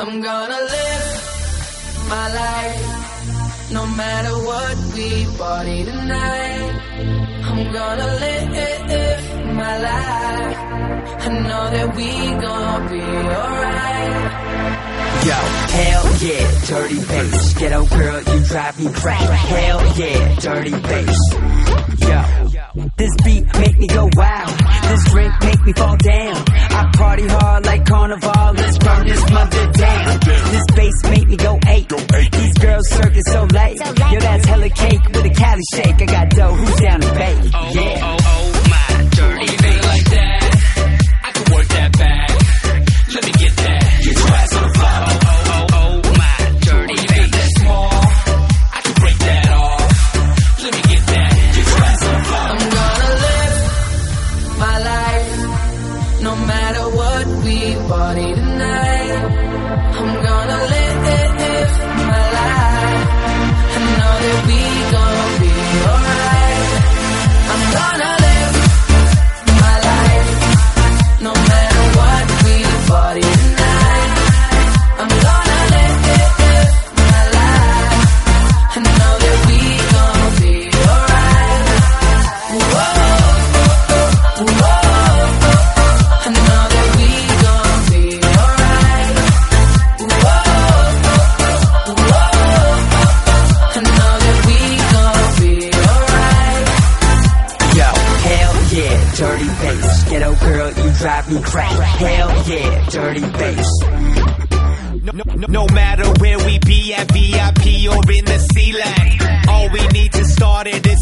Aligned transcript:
I'm 0.00 0.20
gonna 0.22 0.60
live 0.76 2.08
my 2.08 2.26
life 2.32 3.70
no 3.70 3.86
matter 3.86 4.32
what 4.48 4.76
we 4.94 5.36
party 5.36 5.84
tonight. 5.84 6.72
I'm 7.44 7.72
gonna 7.72 8.06
live 8.24 9.54
my 9.54 9.78
life. 9.78 10.56
I 11.20 11.38
know 11.48 11.70
that 11.74 11.96
we 11.96 12.10
gonna 12.40 12.88
be 12.88 13.02
alright. 13.40 14.50
Yo, 15.28 15.38
hell 15.78 16.06
yeah, 16.24 16.46
dirty 16.66 17.00
bass. 17.04 17.54
Ghetto 17.58 17.84
girl, 17.84 18.22
you 18.22 18.44
drive 18.46 18.80
me 18.80 18.92
crazy. 18.92 19.24
Hell 19.52 19.98
yeah, 19.98 20.34
dirty 20.36 20.70
bass. 20.70 21.18
Yo, 22.08 22.50
this 22.96 23.10
beat 23.24 23.44
make 23.58 23.78
me 23.78 23.86
go 23.86 24.08
wild. 24.14 24.50
This 24.88 25.04
drink 25.10 25.32
make 25.42 25.64
me 25.66 25.72
fall 25.74 25.96
down. 25.96 26.36
I 26.72 26.90
party 26.96 27.26
hard 27.26 27.66
like 27.66 27.84
carnival. 27.84 28.52
Let's 28.54 28.78
burn 28.78 29.06
this 29.06 29.30
mother 29.30 29.50
down. 29.50 29.50
This 29.50 29.59
bass 31.30 31.60
make 31.66 31.90
me 31.90 31.90
go 31.90 32.12
eight. 32.16 32.32
These 32.32 32.54
girls 32.54 32.88
circus 32.88 33.24
so 33.26 33.44
late. 33.44 33.78
Yo, 33.78 34.20
that's 34.20 34.44
hella 34.46 34.68
cake 34.70 35.04
with 35.08 35.24
a 35.24 35.30
Cali 35.30 35.62
shake. 35.74 36.02
I 36.02 36.06
got 36.06 36.30
dough. 36.30 36.54
Who's 36.54 36.76
down 36.76 37.00
dirty 99.20 99.44
bass. 99.44 100.08
Ghetto 100.08 100.34
girl, 100.36 100.68
you 100.72 100.90
drive 100.94 101.30
me 101.30 101.42
crazy. 101.42 101.82
Hell 101.82 102.48
yeah, 102.48 102.86
dirty 102.88 103.20
bass. 103.20 103.70
No, 105.02 105.12
no, 105.12 105.46
no 105.46 105.66
matter 105.74 106.06
where 106.20 106.38
we 106.38 106.58
be 106.60 106.94
at 106.94 107.10
VIP 107.12 107.90
or 107.90 108.00
in 108.12 108.24
the 108.26 108.38
C-Lag 108.52 109.48
All 109.48 109.70
we 109.70 109.86
need 109.88 110.12
to 110.12 110.24
start 110.26 110.66
it 110.66 110.86
is 110.86 110.99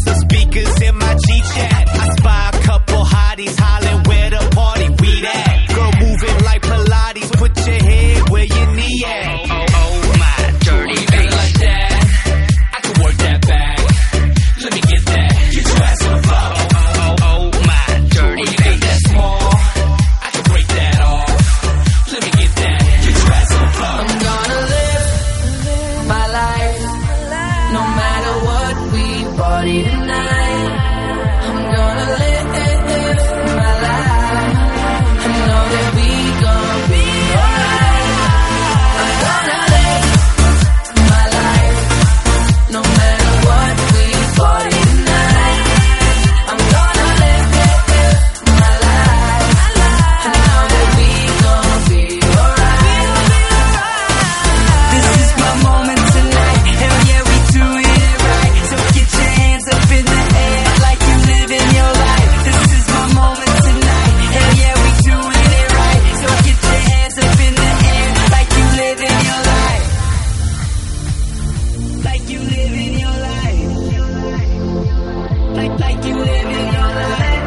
like 75.79 76.03
you 76.03 76.17
living 76.17 76.73
your 76.73 76.89
life. 77.03 77.38